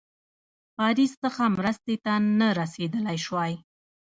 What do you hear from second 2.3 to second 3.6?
نه رسېدلای سوای.